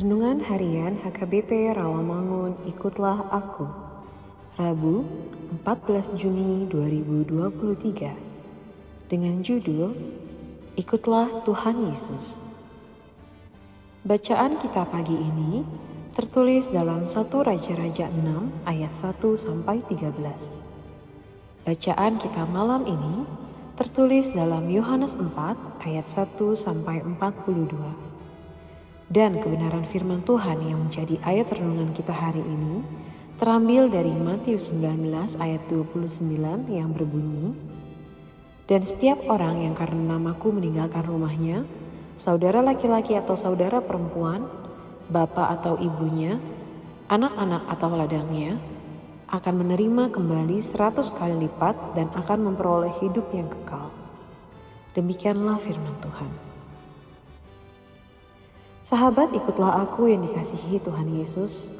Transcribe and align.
Renungan 0.00 0.40
Harian 0.48 0.96
HKBP 1.04 1.76
Rawamangun 1.76 2.56
Ikutlah 2.64 3.20
Aku. 3.36 3.68
Rabu 4.56 5.04
14 5.60 6.16
Juni 6.16 6.64
2023 6.72 8.16
Dengan 9.12 9.44
judul 9.44 9.92
Ikutlah 10.80 11.44
Tuhan 11.44 11.84
Yesus. 11.92 12.40
Bacaan 14.00 14.56
kita 14.56 14.88
pagi 14.88 15.20
ini 15.20 15.68
tertulis 16.16 16.72
dalam 16.72 17.04
1 17.04 17.20
Raja-Raja 17.20 18.08
6 18.08 18.64
ayat 18.72 18.96
1 18.96 19.04
sampai 19.36 19.84
13 19.84 20.16
Bacaan 21.68 22.12
kita 22.16 22.48
malam 22.48 22.88
ini 22.88 23.28
tertulis 23.76 24.32
dalam 24.32 24.64
Yohanes 24.72 25.12
4 25.20 25.84
ayat 25.84 26.08
1 26.08 26.40
sampai 26.56 27.04
42 27.04 28.19
dan 29.10 29.42
kebenaran 29.42 29.82
firman 29.82 30.22
Tuhan 30.22 30.62
yang 30.62 30.86
menjadi 30.86 31.18
ayat 31.26 31.50
renungan 31.50 31.90
kita 31.90 32.14
hari 32.14 32.46
ini 32.46 32.86
terambil 33.42 33.90
dari 33.90 34.12
Matius 34.14 34.70
19 34.70 35.10
ayat 35.40 35.64
29 35.66 36.20
yang 36.68 36.92
berbunyi, 36.92 37.56
Dan 38.70 38.86
setiap 38.86 39.18
orang 39.26 39.66
yang 39.66 39.74
karena 39.74 40.14
namaku 40.14 40.54
meninggalkan 40.54 41.02
rumahnya, 41.02 41.66
saudara 42.14 42.62
laki-laki 42.62 43.18
atau 43.18 43.34
saudara 43.34 43.82
perempuan, 43.82 44.46
bapak 45.10 45.58
atau 45.58 45.74
ibunya, 45.80 46.38
anak-anak 47.10 47.66
atau 47.66 47.90
ladangnya, 47.98 48.62
akan 49.26 49.66
menerima 49.66 50.14
kembali 50.14 50.60
seratus 50.62 51.10
kali 51.10 51.48
lipat 51.48 51.98
dan 51.98 52.12
akan 52.14 52.52
memperoleh 52.52 52.94
hidup 53.02 53.26
yang 53.34 53.50
kekal. 53.50 53.90
Demikianlah 54.94 55.58
firman 55.58 55.96
Tuhan. 55.98 56.49
Sahabat, 58.90 59.30
ikutlah 59.30 59.86
aku 59.86 60.10
yang 60.10 60.26
dikasihi 60.26 60.82
Tuhan 60.82 61.14
Yesus. 61.14 61.78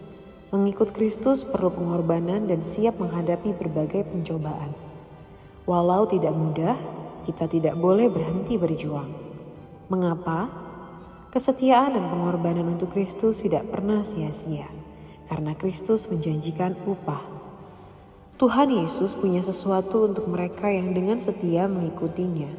Mengikut 0.54 0.94
Kristus 0.94 1.42
perlu 1.42 1.74
pengorbanan 1.74 2.46
dan 2.46 2.62
siap 2.62 3.02
menghadapi 3.02 3.50
berbagai 3.50 4.06
pencobaan. 4.06 4.70
Walau 5.66 6.06
tidak 6.06 6.30
mudah, 6.30 6.78
kita 7.26 7.50
tidak 7.50 7.74
boleh 7.74 8.06
berhenti 8.06 8.54
berjuang. 8.54 9.10
Mengapa? 9.90 10.54
Kesetiaan 11.34 11.98
dan 11.98 12.14
pengorbanan 12.14 12.78
untuk 12.78 12.94
Kristus 12.94 13.42
tidak 13.42 13.66
pernah 13.66 14.06
sia-sia, 14.06 14.70
karena 15.26 15.58
Kristus 15.58 16.06
menjanjikan 16.06 16.78
upah. 16.86 17.26
Tuhan 18.38 18.70
Yesus 18.70 19.18
punya 19.18 19.42
sesuatu 19.42 20.06
untuk 20.06 20.30
mereka 20.30 20.70
yang 20.70 20.94
dengan 20.94 21.18
setia 21.18 21.66
mengikutinya. 21.66 22.54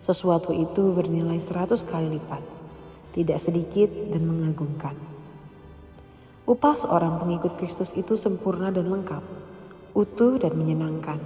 Sesuatu 0.00 0.56
itu 0.56 0.96
bernilai 0.96 1.36
seratus 1.36 1.84
kali 1.84 2.16
lipat 2.16 2.56
tidak 3.16 3.40
sedikit 3.40 3.88
dan 4.12 4.28
mengagumkan. 4.28 4.92
Upah 6.44 6.76
seorang 6.76 7.18
pengikut 7.18 7.56
Kristus 7.56 7.96
itu 7.96 8.14
sempurna 8.14 8.68
dan 8.68 8.86
lengkap, 8.92 9.24
utuh 9.96 10.36
dan 10.38 10.52
menyenangkan. 10.54 11.18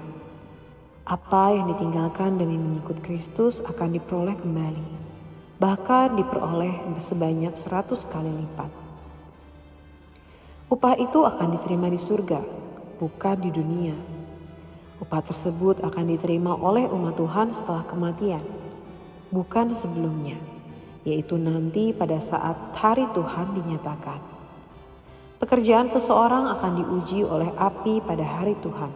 Apa 1.05 1.51
yang 1.51 1.67
ditinggalkan 1.75 2.39
demi 2.39 2.57
mengikut 2.57 3.03
Kristus 3.03 3.59
akan 3.67 3.99
diperoleh 3.99 4.39
kembali, 4.39 4.85
bahkan 5.59 6.15
diperoleh 6.15 6.95
sebanyak 7.03 7.59
seratus 7.59 8.07
kali 8.07 8.31
lipat. 8.31 8.71
Upah 10.71 10.95
itu 10.95 11.27
akan 11.27 11.59
diterima 11.59 11.91
di 11.91 11.99
surga, 11.99 12.41
bukan 13.03 13.37
di 13.43 13.51
dunia. 13.51 13.99
Upah 15.03 15.21
tersebut 15.27 15.83
akan 15.83 16.05
diterima 16.07 16.55
oleh 16.55 16.87
umat 16.87 17.19
Tuhan 17.19 17.51
setelah 17.51 17.83
kematian, 17.85 18.47
bukan 19.35 19.75
sebelumnya 19.75 20.50
yaitu 21.05 21.41
nanti 21.41 21.97
pada 21.97 22.21
saat 22.21 22.77
hari 22.77 23.09
Tuhan 23.17 23.57
dinyatakan. 23.57 24.21
Pekerjaan 25.41 25.89
seseorang 25.89 26.53
akan 26.53 26.73
diuji 26.85 27.25
oleh 27.25 27.49
api 27.57 28.05
pada 28.05 28.21
hari 28.21 28.53
Tuhan. 28.61 28.93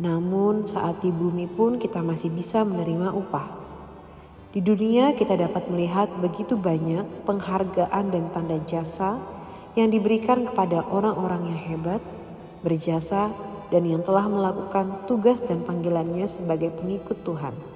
Namun, 0.00 0.64
saat 0.64 1.04
di 1.04 1.12
bumi 1.12 1.44
pun 1.44 1.76
kita 1.76 2.00
masih 2.00 2.32
bisa 2.32 2.64
menerima 2.64 3.12
upah. 3.12 3.60
Di 4.56 4.64
dunia, 4.64 5.12
kita 5.12 5.36
dapat 5.36 5.68
melihat 5.68 6.08
begitu 6.20 6.56
banyak 6.56 7.04
penghargaan 7.28 8.04
dan 8.08 8.24
tanda 8.32 8.56
jasa 8.64 9.20
yang 9.76 9.92
diberikan 9.92 10.48
kepada 10.48 10.84
orang-orang 10.88 11.52
yang 11.52 11.60
hebat, 11.60 12.00
berjasa, 12.64 13.32
dan 13.72 13.88
yang 13.88 14.04
telah 14.04 14.28
melakukan 14.28 15.08
tugas 15.08 15.40
dan 15.40 15.64
panggilannya 15.64 16.28
sebagai 16.28 16.72
pengikut 16.76 17.24
Tuhan. 17.24 17.71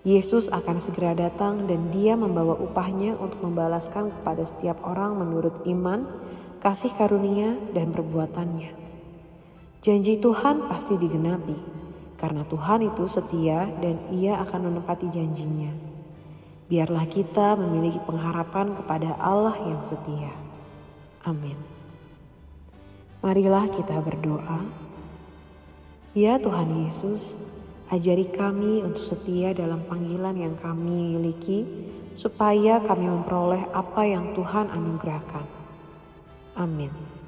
Yesus 0.00 0.48
akan 0.48 0.80
segera 0.80 1.12
datang 1.12 1.68
dan 1.68 1.92
dia 1.92 2.16
membawa 2.16 2.56
upahnya 2.56 3.20
untuk 3.20 3.44
membalaskan 3.44 4.08
kepada 4.08 4.48
setiap 4.48 4.80
orang 4.80 5.20
menurut 5.20 5.60
iman, 5.68 6.08
kasih 6.64 6.88
karunia, 6.96 7.60
dan 7.76 7.92
perbuatannya. 7.92 8.72
Janji 9.84 10.16
Tuhan 10.16 10.72
pasti 10.72 10.96
digenapi, 10.96 11.56
karena 12.16 12.48
Tuhan 12.48 12.88
itu 12.88 13.04
setia 13.12 13.68
dan 13.80 14.00
ia 14.08 14.40
akan 14.40 14.72
menepati 14.72 15.12
janjinya. 15.12 15.72
Biarlah 16.72 17.04
kita 17.04 17.60
memiliki 17.60 18.00
pengharapan 18.00 18.72
kepada 18.72 19.20
Allah 19.20 19.56
yang 19.68 19.84
setia. 19.84 20.32
Amin. 21.28 21.60
Marilah 23.20 23.68
kita 23.68 24.00
berdoa. 24.00 24.64
Ya 26.16 26.40
Tuhan 26.40 26.88
Yesus, 26.88 27.36
Ajari 27.90 28.30
kami 28.30 28.86
untuk 28.86 29.02
setia 29.02 29.50
dalam 29.50 29.82
panggilan 29.90 30.38
yang 30.38 30.54
kami 30.54 31.10
miliki, 31.10 31.66
supaya 32.14 32.78
kami 32.78 33.10
memperoleh 33.10 33.66
apa 33.74 34.06
yang 34.06 34.30
Tuhan 34.30 34.70
anugerahkan. 34.70 35.42
Amin. 36.54 37.19